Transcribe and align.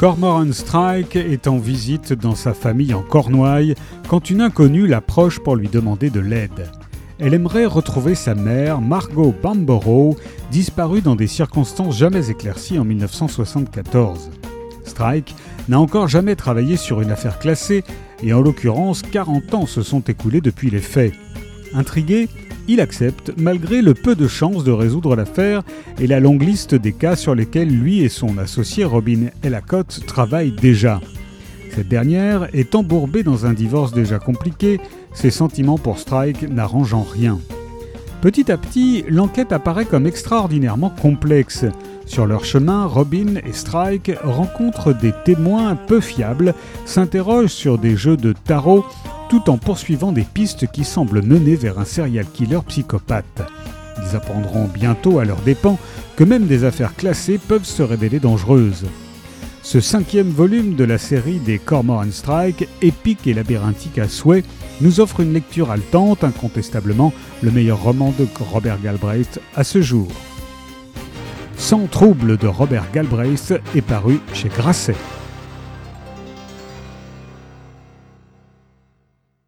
Cormoran 0.00 0.50
Strike 0.52 1.16
est 1.16 1.46
en 1.46 1.58
visite 1.58 2.14
dans 2.14 2.34
sa 2.34 2.54
famille 2.54 2.94
en 2.94 3.02
Cornouailles 3.02 3.74
quand 4.08 4.30
une 4.30 4.40
inconnue 4.40 4.86
l'approche 4.86 5.40
pour 5.40 5.56
lui 5.56 5.68
demander 5.68 6.08
de 6.08 6.20
l'aide. 6.20 6.70
Elle 7.18 7.34
aimerait 7.34 7.66
retrouver 7.66 8.14
sa 8.14 8.34
mère, 8.34 8.80
Margot 8.80 9.34
Bamborough, 9.42 10.16
disparue 10.50 11.02
dans 11.02 11.16
des 11.16 11.26
circonstances 11.26 11.98
jamais 11.98 12.30
éclaircies 12.30 12.78
en 12.78 12.84
1974. 12.86 14.30
Strike 14.86 15.36
n'a 15.68 15.78
encore 15.78 16.08
jamais 16.08 16.34
travaillé 16.34 16.78
sur 16.78 17.02
une 17.02 17.10
affaire 17.10 17.38
classée 17.38 17.84
et 18.22 18.32
en 18.32 18.40
l'occurrence 18.40 19.02
40 19.02 19.52
ans 19.52 19.66
se 19.66 19.82
sont 19.82 20.00
écoulés 20.00 20.40
depuis 20.40 20.70
les 20.70 20.80
faits. 20.80 21.12
Intrigué, 21.74 22.30
il 22.68 22.80
accepte 22.80 23.32
malgré 23.36 23.82
le 23.82 23.94
peu 23.94 24.14
de 24.14 24.28
chances 24.28 24.64
de 24.64 24.72
résoudre 24.72 25.16
l'affaire 25.16 25.62
et 26.00 26.06
la 26.06 26.20
longue 26.20 26.42
liste 26.42 26.74
des 26.74 26.92
cas 26.92 27.16
sur 27.16 27.34
lesquels 27.34 27.68
lui 27.68 28.00
et 28.00 28.08
son 28.08 28.38
associé 28.38 28.84
Robin 28.84 29.28
Elacotte 29.42 30.00
travaillent 30.06 30.52
déjà. 30.52 31.00
Cette 31.74 31.88
dernière 31.88 32.48
est 32.52 32.74
embourbée 32.74 33.22
dans 33.22 33.46
un 33.46 33.52
divorce 33.52 33.92
déjà 33.92 34.18
compliqué, 34.18 34.80
ses 35.14 35.30
sentiments 35.30 35.78
pour 35.78 35.98
Strike 35.98 36.42
n'arrangeant 36.48 37.06
rien. 37.10 37.38
Petit 38.20 38.52
à 38.52 38.58
petit, 38.58 39.02
l'enquête 39.08 39.52
apparaît 39.52 39.86
comme 39.86 40.06
extraordinairement 40.06 40.90
complexe. 40.90 41.64
Sur 42.04 42.26
leur 42.26 42.44
chemin, 42.44 42.84
Robin 42.84 43.36
et 43.46 43.52
Strike 43.52 44.10
rencontrent 44.22 44.92
des 44.92 45.14
témoins 45.24 45.74
peu 45.74 46.00
fiables, 46.00 46.54
s'interrogent 46.84 47.52
sur 47.52 47.78
des 47.78 47.96
jeux 47.96 48.18
de 48.18 48.32
tarot, 48.32 48.84
tout 49.30 49.48
en 49.48 49.58
poursuivant 49.58 50.10
des 50.10 50.24
pistes 50.24 50.66
qui 50.66 50.82
semblent 50.84 51.22
mener 51.22 51.54
vers 51.54 51.78
un 51.78 51.84
serial 51.84 52.26
killer 52.26 52.58
psychopathe. 52.66 53.42
Ils 54.02 54.16
apprendront 54.16 54.64
bientôt 54.66 55.20
à 55.20 55.24
leurs 55.24 55.40
dépens 55.42 55.78
que 56.16 56.24
même 56.24 56.46
des 56.46 56.64
affaires 56.64 56.96
classées 56.96 57.38
peuvent 57.38 57.64
se 57.64 57.82
révéler 57.82 58.18
dangereuses. 58.18 58.86
Ce 59.62 59.80
cinquième 59.80 60.30
volume 60.30 60.74
de 60.74 60.82
la 60.82 60.98
série 60.98 61.38
des 61.38 61.60
Cormoran 61.60 62.10
Strike, 62.10 62.68
épique 62.82 63.28
et 63.28 63.34
labyrinthique 63.34 63.98
à 63.98 64.08
souhait, 64.08 64.42
nous 64.80 64.98
offre 64.98 65.20
une 65.20 65.32
lecture 65.32 65.70
haletante, 65.70 66.24
incontestablement 66.24 67.12
le 67.40 67.52
meilleur 67.52 67.80
roman 67.80 68.12
de 68.18 68.26
Robert 68.40 68.80
Galbraith 68.82 69.40
à 69.54 69.62
ce 69.62 69.80
jour. 69.80 70.08
Sans 71.56 71.86
trouble 71.86 72.36
de 72.36 72.48
Robert 72.48 72.90
Galbraith 72.92 73.54
est 73.76 73.82
paru 73.82 74.18
chez 74.32 74.48
Grasset. 74.48 74.96